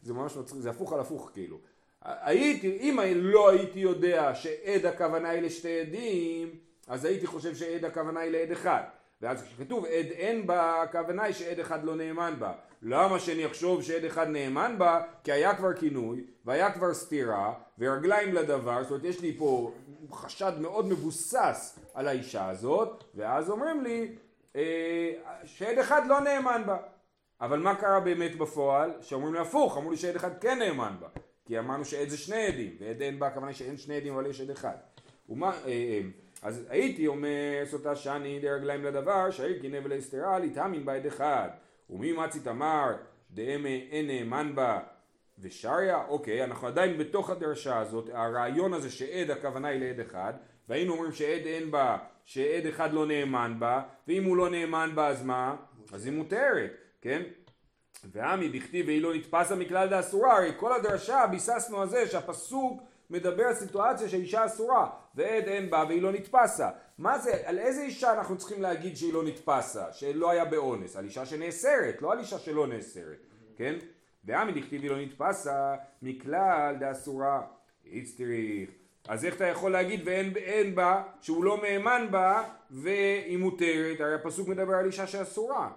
[0.02, 1.60] זה ממש מצחיק, זה הפוך על הפוך כאילו.
[2.02, 6.56] הייתי, אם לא הייתי יודע שעד הכוונה היא לשתי עדים,
[6.88, 8.82] אז הייתי חושב שעד הכוונה היא לעד אחד.
[9.22, 12.54] ואז כשכתוב עד אין בה, הכוונה היא שעד אחד לא נאמן בה.
[12.82, 15.02] למה שאני אחשוב שעד אחד נאמן בה?
[15.24, 19.72] כי היה כבר כינוי, והיה כבר סתירה, ורגליים לדבר, זאת אומרת יש לי פה
[20.12, 24.16] חשד מאוד מבוסס על האישה הזאת, ואז אומרים לי
[24.56, 25.12] אה,
[25.44, 26.78] שעד אחד לא נאמן בה.
[27.42, 28.92] אבל מה קרה באמת בפועל?
[29.02, 31.08] שאומרים לי הפוך, אמרו לי שעד אחד כן נאמן בה.
[31.46, 34.42] כי אמרנו שעד זה שני עדים, ועד אין בה הכוונה שאין שני עדים אבל יש
[34.42, 34.76] עד אחד.
[35.30, 36.02] ומה, אה, אה,
[36.42, 41.50] אז הייתי אומר סוטה שאני דרגליים לדבר, שהעיר קינא ולהסתרה להתאמין בעד אחד.
[41.90, 42.96] ומי מצי תמר
[43.32, 44.80] דאם אין נאמן בה
[45.40, 50.34] ושריה, אוקיי, אנחנו עדיין בתוך הדרשה הזאת, הרעיון הזה שעד הכוונה היא לעד אחד,
[50.70, 55.08] והיינו אומרים שעד אין בה, שעד אחד לא נאמן בה, ואם הוא לא נאמן בה
[55.08, 55.56] אז מה?
[55.94, 56.72] אז היא מותרת,
[57.02, 57.22] כן?
[58.04, 63.44] ועמי דכתיב והיא לא נתפסה מכלל דאסורה, הרי כל הדרשה ביססנו על זה שהפסוק מדבר
[63.44, 66.70] על סיטואציה שהאישה אסורה, ועד אין בה והיא לא נתפסה.
[66.98, 70.96] מה זה, על איזה אישה אנחנו צריכים להגיד שהיא לא נתפסה, שלא היה באונס?
[70.96, 73.76] על אישה שנאסרת, לא על אישה שלא נאסרת, כן?
[74.24, 77.42] ועמי דכתיב והיא לא נתפסה מכלל דאסורה,
[77.86, 78.70] איצטריך.
[79.08, 84.16] אז איך אתה יכול להגיד ואין אין בה, שהוא לא מהימן בה והיא מותרת, הרי
[84.16, 85.70] הפסוק מדבר על אישה שאסורה.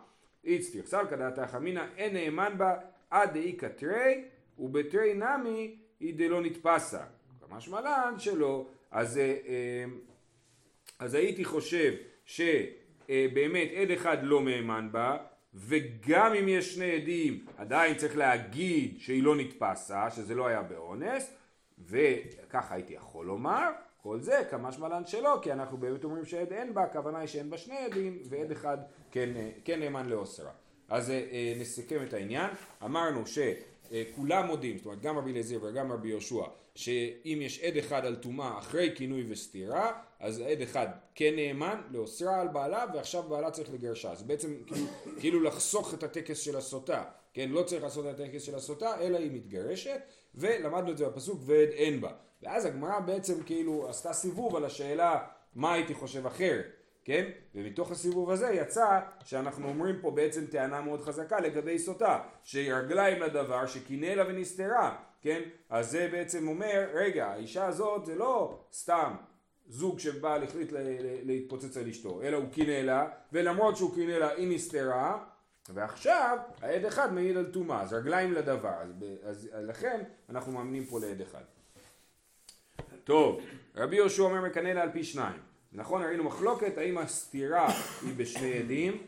[0.45, 2.75] איצטריך סלקא דעתך אמינא אין נאמן בה
[3.11, 4.25] עד דאיכא תרי
[4.59, 7.01] ובתרי נמי היא דלא נתפסה.
[7.51, 8.67] משמע לן שלא.
[8.91, 9.85] אז, אה, אה,
[10.99, 11.93] אז הייתי חושב
[12.25, 15.17] שבאמת עד אחד לא מהימן בה
[15.55, 21.35] וגם אם יש שני עדים עדיין צריך להגיד שהיא לא נתפסה, שזה לא היה באונס
[21.79, 23.71] וככה הייתי יכול לומר
[24.03, 27.51] כל זה כמשמע לן שלא כי אנחנו באמת אומרים שעד אין בה הכוונה היא שאין
[27.51, 28.79] בה שני עדים ועד אחד
[29.11, 30.51] כן, אה, כן נאמן לאוסרה
[30.89, 32.51] אז אה, אה, נסכם את העניין
[32.85, 36.45] אמרנו שכולם מודים זאת אומרת גם רבי אליעזר וגם רבי יהושע
[36.81, 42.41] שאם יש עד אחד על טומאה אחרי כינוי וסתירה אז עד אחד כן נאמן לאוסרה
[42.41, 44.87] על בעלה ועכשיו בעלה צריך לגרשה זה בעצם כאילו,
[45.21, 47.05] כאילו לחסוך את הטקס של הסוטה.
[47.35, 50.01] כן לא צריך לעשות את הטקס של הסוטה אלא היא מתגרשת
[50.35, 52.13] ולמדנו את זה בפסוק ועד אין בה.
[52.43, 56.67] ואז הגמרא בעצם כאילו עשתה סיבוב על השאלה מה הייתי חושב אחרת
[57.05, 57.25] כן?
[57.55, 63.67] ומתוך הסיבוב הזה יצא שאנחנו אומרים פה בעצם טענה מאוד חזקה לגבי סוטה, שרגליים לדבר
[63.67, 65.41] שקינא לה ונסתרה, כן?
[65.71, 69.15] אז זה בעצם אומר, רגע, האישה הזאת זה לא סתם
[69.69, 70.73] זוג שבעל החליט
[71.25, 75.25] להתפוצץ על אשתו, אלא הוא קינא לה, ולמרות שהוא קינא לה היא נסתרה,
[75.69, 78.75] ועכשיו העד אחד מעיד על טומאה, אז רגליים לדבר,
[79.23, 81.43] אז, אז לכן אנחנו מאמינים פה לעד אחד.
[83.05, 83.41] טוב,
[83.77, 85.39] רבי יהושע אומר מקנא לה על פי שניים.
[85.73, 87.69] נכון, ראינו מחלוקת האם הסתירה
[88.03, 89.03] היא בשני עדים,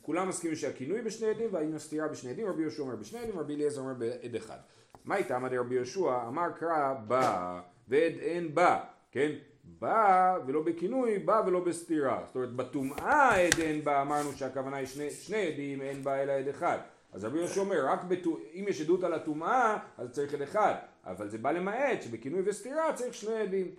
[0.00, 3.54] כולם מסכימים שהכינוי בשני עדים והאם הסתירה בשני עדים, רבי יהושע אומר בשני עדים, רבי
[3.54, 4.58] אליעזר אומר בעד אחד.
[5.04, 6.26] מה איתה אמר רבי יהושע?
[6.28, 8.80] אמר קרא בא ועד אין בא,
[9.12, 9.30] כן?
[9.64, 12.22] בא ולא בכינוי, בא ולא בסתירה.
[12.26, 16.32] זאת אומרת בטומאה עד אין בא אמרנו שהכוונה היא שני, שני עדים, אין בא אלא
[16.32, 16.78] עד אחד.
[17.12, 20.74] אז רבי יהושע אומר, רק בטו, אם יש עדות על הטומאה, אז צריך עד אחד.
[21.04, 23.74] אבל זה בא למעט שבכינוי וסתירה צריך שני עדים.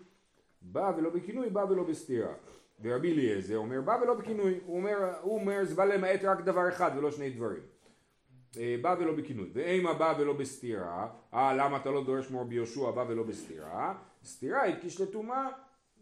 [0.62, 2.34] בא ולא בכינוי, בא ולא בסתירה.
[2.84, 6.70] ורבי אליעזר אומר בא ולא בכינוי, הוא אומר, הוא אומר זה בא למעט רק דבר
[6.70, 7.62] אחד ולא שני דברים.
[8.58, 9.50] אה, בא ולא בכינוי.
[9.54, 13.96] ואימה בא ולא בסתירה, אה למה אתה לא דורש מרבי יהושע בא ולא בסתירה?
[14.24, 15.48] סתירה התקיש לטומאה,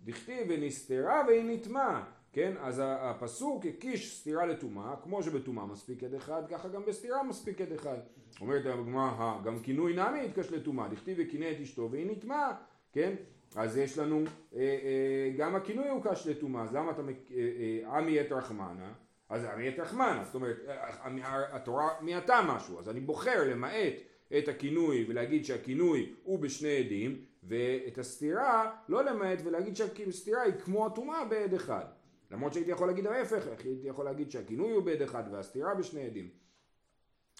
[0.03, 2.03] דכתיב ונסתרה והיא נטמעה.
[2.33, 7.61] כן, אז הפסוק הקיש סתירה לטומאה, כמו שבטומאה מספיק עד אחד, ככה גם בסתירה מספיק
[7.61, 7.97] עד אחד.
[8.41, 12.55] אומרת הגמרא, גם כינוי נמי התקש לטומאה, דכתיב וקינא את אשתו והיא נטמעה,
[12.91, 13.15] כן?
[13.55, 14.23] אז יש לנו,
[14.55, 18.93] אה, אה, גם הכינוי הוא קש לטומאה, אז למה אתה, אה, אה, עמי את רחמנה?
[19.29, 23.93] אז עמי את רחמנה, זאת אומרת, אה, אה, התורה מיעטה משהו, אז אני בוחר למעט
[24.37, 30.85] את הכינוי ולהגיד שהכינוי הוא בשני עדים ואת הסתירה לא למעט ולהגיד שהסתירה היא כמו
[30.85, 31.85] הטומאה בעד אחד
[32.31, 36.29] למרות שהייתי יכול להגיד ההפך, הייתי יכול להגיד שהכינוי הוא בעד אחד והסתירה בשני עדים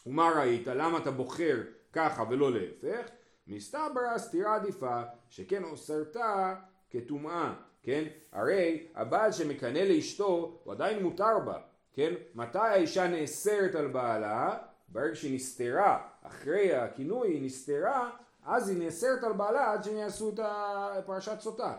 [0.06, 0.68] ומה ראית?
[0.68, 1.62] למה אתה בוחר
[1.94, 3.10] ככה ולא להפך?
[3.48, 6.56] מסתבר הסתירה עדיפה שכן אוסרתה
[6.90, 8.04] כטומאה כן?
[8.32, 11.60] הרי הבעל שמקנא לאשתו הוא עדיין מותר בה
[11.94, 12.14] כן?
[12.36, 14.58] מתי האישה נאסרת על בעלה?
[14.90, 18.10] ברגע שהיא נסתרה אחרי הכינוי היא נסתרה
[18.46, 21.78] אז היא נאסרת על בעלה עד שהם יעשו את פרשת סוטה.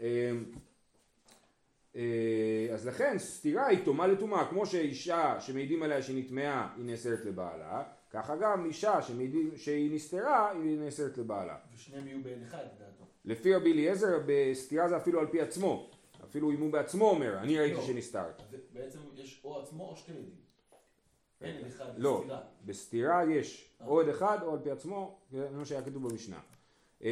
[0.00, 0.44] אמ,
[1.96, 7.24] אה, אז לכן סתירה היא טומאה לטומאה, כמו שאישה שמעידים עליה שהיא נטמעה היא נאסרת
[7.24, 11.56] לבעלה, ככה גם אישה שמעידים שהיא נסתרה היא נאסרת לבעלה.
[11.74, 13.04] ושניהם יהיו בעין אחד לדעתו.
[13.24, 15.90] לפי רבי אליעזר בסתירה זה אפילו על פי עצמו,
[16.34, 17.82] אפילו אם הוא בעצמו אומר אני ראיתי לא.
[17.82, 18.40] שנסתרת.
[18.40, 20.34] אז בעצם יש או עצמו או שתי עדים.
[21.40, 22.40] אין עד אחד לא, בסתירה.
[22.64, 26.40] בסתירה יש או עד אחד או על פי עצמו, זה מה שהיה כתוב במשנה.
[27.02, 27.08] אמ,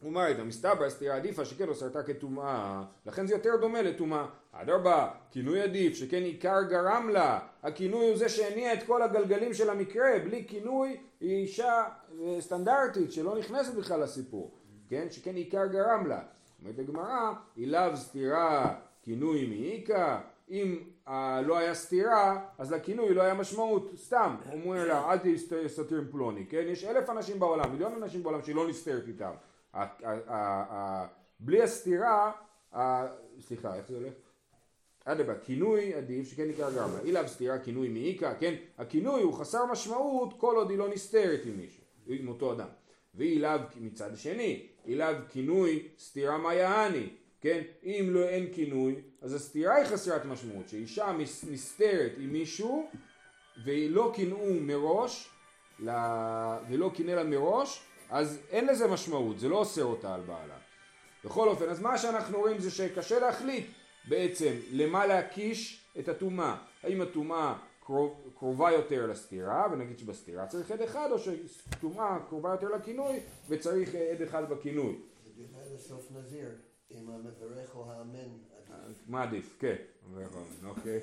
[0.00, 4.26] הוא אומר איתה, מסתבר הסתירה עדיפה שכן אוסרתה כטומאה, לכן זה יותר דומה לטומאה.
[4.52, 9.70] אדרבה, כינוי עדיף שכן עיקר גרם לה, הכינוי הוא זה שהניע את כל הגלגלים של
[9.70, 11.84] המקרה, בלי כינוי היא אישה
[12.20, 14.50] אה, סטנדרטית שלא נכנסת בכלל לסיפור,
[14.88, 15.10] כן?
[15.10, 16.22] שכן עיקר גרם לה.
[16.62, 20.20] אומרת הגמרא, אילאו סתירה כינוי מעיקה,
[20.50, 26.02] אם אה, לא היה סתירה, אז לכינוי לא היה משמעות, סתם, אומרים לה, אל תסתתר
[26.10, 26.64] פלוני, כן?
[26.66, 29.32] יש אלף אנשים בעולם, מיליון אנשים בעולם שהיא לא נסתרת איתם.
[31.40, 32.32] בלי הסתירה,
[33.40, 34.12] סליחה, איך זה הולך?
[35.04, 37.00] אדרבה, כינוי עדיף שכן עיקר גרמה.
[37.04, 38.54] אילאו סתירה כינוי מעיקה, כן?
[38.78, 42.68] הכינוי הוא חסר משמעות כל עוד היא לא נסתרת עם מישהו, עם אותו אדם.
[43.14, 47.08] ואילאו מצד שני, אילאו כינוי סתירה מה יעני,
[47.40, 47.60] כן?
[47.84, 51.12] אם לא אין כינוי, אז הסתירה היא חסרת משמעות, שאישה
[51.50, 52.90] נסתרת עם מישהו
[53.64, 55.28] והיא לא קינאו מראש,
[55.80, 55.90] ל...
[56.70, 60.56] ולא קינא לה מראש, אז אין לזה משמעות, זה לא אוסר אותה על בעלה.
[61.24, 63.66] בכל אופן, אז מה שאנחנו רואים זה שקשה להחליט
[64.08, 66.56] בעצם למה להקיש את הטומאה.
[66.82, 72.68] האם הטומאה קרוב, קרובה יותר לסתירה, ונגיד שבסתירה צריך עד אחד, או שטומאה קרובה יותר
[72.68, 74.98] לכינוי וצריך אה, עד אחד בכינוי.
[75.74, 76.48] לסוף נזיר,
[76.90, 78.38] אם המברך או האמן.
[78.84, 78.96] עדיף.
[79.08, 79.56] מה עדיף?
[79.58, 79.76] כן.
[80.64, 81.00] אוקיי.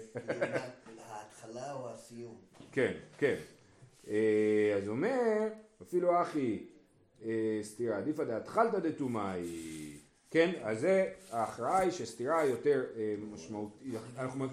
[0.99, 2.35] ההתחלה או הסיום.
[2.71, 3.35] כן, כן.
[4.07, 5.47] אה, אז אומר,
[5.81, 6.65] אפילו אחי
[7.25, 9.98] אה, סתירה עדיפא דאתחלתא דטומאה היא.
[10.31, 14.45] כן, אז זה, ההכרעה היא שסתירה יותר אה, משמעותית, אנחנו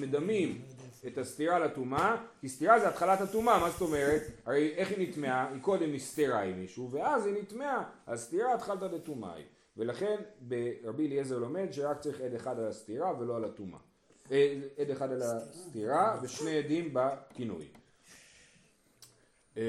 [0.00, 0.62] מדמים
[1.06, 4.22] את הסתירה לטומאה, כי סתירה זה התחלת הטומאה, מה זאת אומרת?
[4.46, 5.48] הרי איך היא נטמעה?
[5.52, 9.44] היא קודם נסתרה עם מישהו, ואז היא נטמעה, אז סתירה התחלתא דטומאה היא.
[9.76, 13.80] ולכן ברבי אליעזר לומד שרק צריך עד אחד על הסתירה ולא על הטומאה.
[14.30, 17.68] אה, עד אחד על הסתירה ושני עדים בכינוי.
[19.56, 19.62] אה,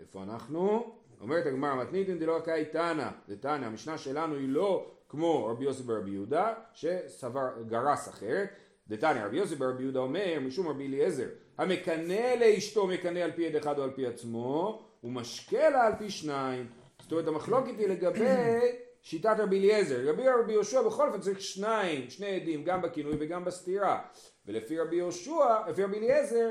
[0.00, 0.94] איפה אנחנו?
[1.20, 5.82] אומרת הגמרא מתניתין דלא קאי תנא, זה תנא, המשנה שלנו היא לא כמו רבי יוסי
[5.82, 8.48] ברבי יהודה שסבר, גרס אחרת,
[8.88, 11.26] דתניא רבי יוסי ברבי יהודה אומר משום רבי אליעזר
[11.60, 16.10] המקנא לאשתו מקנא על פי יד אחד או על פי עצמו ומשקה לה על פי
[16.10, 16.66] שניים.
[17.02, 18.26] זאת אומרת המחלוקת היא לגבי
[19.02, 19.98] שיטת רבי אליעזר.
[19.98, 24.02] לגבי רבי יהושע בכל אופן צריך שניים שני עדים גם בכינוי וגם בסתירה.
[24.46, 26.50] ולפי רבי יהושע לפי רבי אליעזר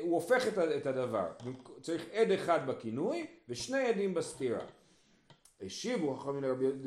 [0.00, 1.26] הוא הופך את הדבר.
[1.80, 4.64] צריך עד אחד בכינוי ושני עדים בסתירה.
[5.66, 6.44] השיבו חכמים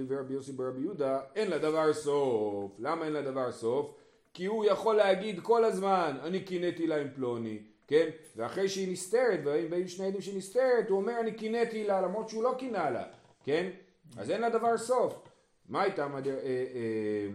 [0.10, 2.72] לרבי יוסי ברבי יהודה אין לדבר סוף.
[2.80, 3.96] למה אין לדבר סוף?
[4.34, 8.10] כי הוא יכול להגיד כל הזמן אני קינאתי לה עם פלוני כן?
[8.36, 12.44] ואחרי שהיא נסתרת באים שני עדים שהיא נסתרת הוא אומר אני קינאתי לה למרות שהוא
[12.44, 13.04] לא קינא לה
[13.44, 13.70] כן?
[14.18, 15.22] אז אין לדבר סוף.
[15.70, 16.04] מה הייתה.
[16.04, 17.28] אה, אה,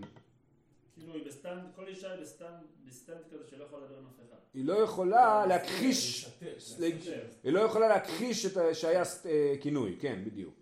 [1.00, 4.36] כאילו היא בסטנד, כל אישה היא בסטנד, בסטנד כזה שלא יכולה לדבר עם אף אחד.
[4.54, 10.54] היא לא יכולה להכחיש לשתף, היא לא יכולה להכחיש שהיה אה, קינוי, כן, בדיוק.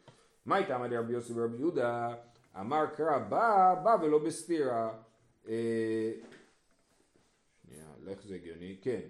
[0.47, 2.15] מה הייתה אמר רבי יוסי ורבי יהודה?
[2.61, 4.93] אמר קרא בא, בא ולא בסתירה.
[5.49, 6.13] אה,
[7.63, 8.77] שנייה, איך זה הגיוני?
[8.83, 9.01] כן.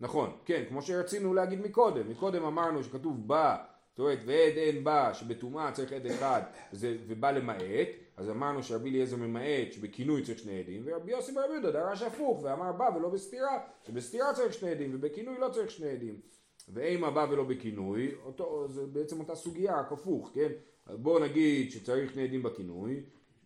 [0.00, 2.10] נכון, כן, כמו שרצינו להגיד מקודם.
[2.10, 6.42] מקודם אמרנו שכתוב בא, זאת אומרת, ועד אין בא, שבטומאה צריך עד אחד,
[6.80, 7.88] ובא למעט,
[8.22, 12.42] אז אמרנו שרבי אליעזר ממעט, שבכינוי צריך שני עדים, ורבי יוסי ברבי יהודה דרש הפוך,
[12.42, 16.20] ואמר בא ולא בסתירה, שבסתירה צריך שני עדים, ובכינוי לא צריך שני עדים.
[16.68, 20.48] ואימה בא ולא בכינוי, אותו, זה בעצם אותה סוגיה, רק הפוך, כן?
[20.86, 23.02] בואו נגיד שצריך שני עדים בכינוי,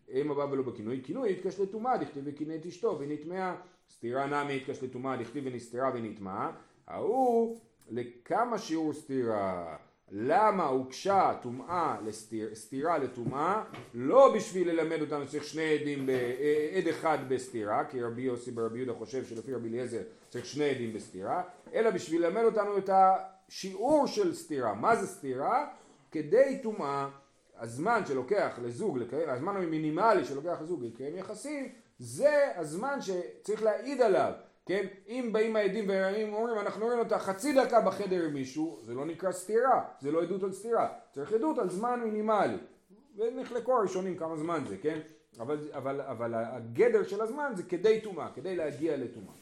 [0.09, 3.57] אימה בא ולא בכינוי, כינוי יתקש לטומאה, דכתיב וקינא את אשתו והיא נטמעה,
[3.91, 6.53] סתירה נמי יתקש לטומאה, דכתיב ונסתרה ונטמעה,
[6.87, 9.77] ההוא לכמה שיעור סתירה,
[10.11, 11.97] למה הוגשה טומאה
[12.55, 13.65] סתירה לטומאה?
[13.95, 18.51] לא בשביל ללמד אותנו צריך שני עדים, ב, אה, עד אחד בסתירה, כי רבי יוסי
[18.51, 21.43] ברבי יהודה חושב שלפי רבי אליעזר צריך שני עדים בסתירה,
[21.75, 24.75] אלא בשביל ללמד אותנו את השיעור של סתירה.
[24.75, 25.67] מה זה סתירה?
[26.11, 27.09] כדי טומאה,
[27.59, 34.33] הזמן שלוקח לזוג, לקיים, הזמן המינימלי שלוקח לזוג לקיים יחסים, זה הזמן שצריך להעיד עליו.
[34.67, 34.87] כן?
[35.09, 39.07] אם באים העדים ואם אומרים אנחנו רואים אותה חצי דקה בחדר עם מישהו, זה לא
[39.07, 42.57] נקרא סתירה, זה לא עדות על סתירה, צריך עדות על זמן מינימלי.
[43.17, 45.01] ונחלקו הראשונים כמה זמן זה, כן?
[45.39, 49.35] אבל, אבל, אבל הגדר של הזמן זה כדי טומאה, כדי להגיע לטומאה.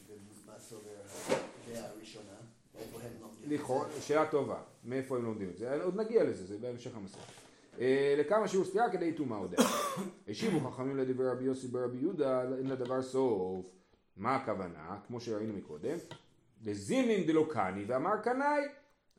[3.47, 5.83] לכאורה, שאלה טובה, מאיפה הם לומדים את זה?
[5.83, 7.33] עוד נגיע לזה, זה בהמשך המסכת.
[7.79, 9.65] אה, לכמה שיעור סתירה כדי טומאה הודעה.
[10.29, 13.65] השיבו חכמים לדברי רבי יוסי ברבי יהודה, אין לדבר סוף.
[14.17, 14.97] מה הכוונה?
[15.07, 15.97] כמו שראינו מקודם,
[16.61, 18.61] דזימנין דלא קני ואמר קנאי.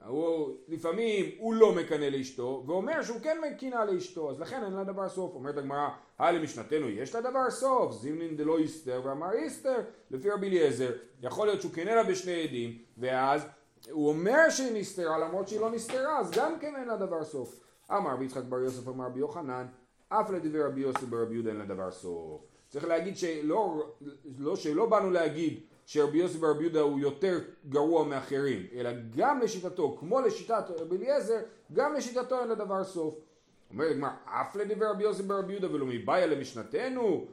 [0.04, 4.84] הוא, לפעמים הוא לא מקנא לאשתו ואומר שהוא כן מקינא לאשתו אז לכן אין לה
[4.84, 9.76] דבר סוף אומרת הגמרא הא למשנתנו יש לה דבר סוף זימנין דלא יסתר ואמר יסתר
[10.10, 10.90] לפי רבי אליעזר
[11.22, 13.46] יכול להיות שהוא קינא לה בשני עדים ואז
[13.90, 17.60] הוא אומר שהיא נסתרה למרות שהיא לא נסתרה אז גם כן אין לה דבר סוף
[17.90, 19.66] אמר רבי יצחק בר יוסף אמר רבי יוחנן
[20.08, 23.92] אף לדברי רבי יוסף ברבי יהודה אין לה דבר סוף צריך להגיד שלא,
[24.38, 29.96] לא, שלא באנו להגיד שרבי יוסף ורבי יהודה הוא יותר גרוע מאחרים, אלא גם לשיטתו,
[30.00, 31.40] כמו לשיטת רבי אליעזר,
[31.72, 33.14] גם לשיטתו אין לדבר סוף.
[33.70, 37.26] אומר הגמר, אף לדבר רבי יוסף ורבי יהודה ולא מבעיה למשנתנו?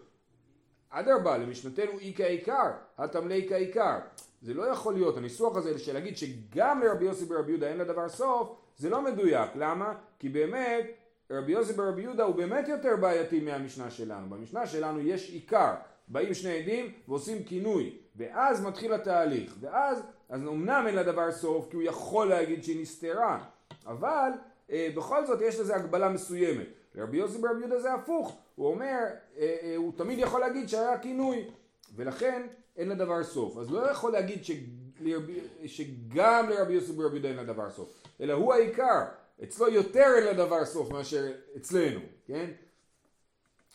[0.90, 4.00] אדרבה, למשנתנו אי כעיקר, התמלי כעיקר.
[4.42, 8.10] זה לא יכול להיות, הניסוח הזה של להגיד שגם לרבי יוסף ורבי יהודה אין לדבר
[8.10, 9.50] סוף, זה לא מדויק.
[9.56, 9.94] למה?
[10.20, 10.86] כי באמת
[11.32, 14.30] רבי יוסף ברבי יהודה הוא באמת יותר בעייתי מהמשנה שלנו.
[14.30, 15.74] במשנה שלנו יש עיקר,
[16.08, 21.76] באים שני עדים ועושים כינוי, ואז מתחיל התהליך, ואז, אז אמנם אין לדבר סוף, כי
[21.76, 23.44] הוא יכול להגיד שהיא נסתרה,
[23.86, 24.30] אבל
[24.72, 26.68] אה, בכל זאת יש לזה הגבלה מסוימת.
[26.96, 29.00] לרבי יוסף ברבי יהודה זה הפוך, הוא אומר,
[29.38, 31.48] אה, אה, הוא תמיד יכול להגיד שהיה כינוי,
[31.96, 33.58] ולכן אין לדבר סוף.
[33.58, 38.54] אז לא יכול להגיד שלרבי, שגם לרבי יוסף ברבי יהודה אין לדבר סוף, אלא הוא
[38.54, 39.02] העיקר.
[39.44, 42.52] אצלו יותר אין לדבר סוף מאשר אצלנו, כן?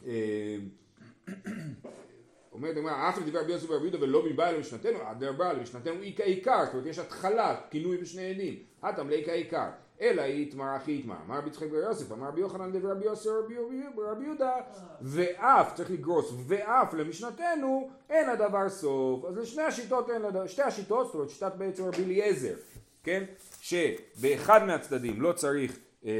[0.06, 0.56] אה,
[2.52, 6.64] אומרת הגמרא, אף לדבר רבי יוסף ורבי יהודה ולא מבעל למשנתנו, הדבר למשנתנו איכא עיקר,
[6.64, 9.68] זאת אומרת יש התחלה, כינוי בשני עדים, הטם לאיכא עיקר,
[10.00, 13.30] אלא איתמר אחי איתמר, אמר רבי יצחק בר יוסף, אמר רבי יוחנן דבר רבי יוסף
[13.96, 14.56] ורבי יהודה,
[15.02, 21.06] ואף, צריך לגרוס, ואף למשנתנו אין הדבר סוף, אז לשני השיטות אין לדבר, שתי השיטות,
[21.06, 22.54] זאת אומרת שיטת בעצם רבי אליעזר,
[23.02, 23.24] כן?
[23.68, 26.10] שבאחד מהצדדים לא צריך אה,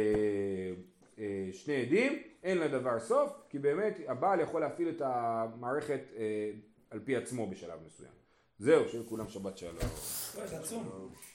[1.18, 6.50] אה, שני עדים, אין לדבר סוף, כי באמת הבעל יכול להפעיל את המערכת אה,
[6.90, 8.12] על פי עצמו בשלב מסוים.
[8.58, 9.74] זהו, שיהיה לכולם שבת שלום.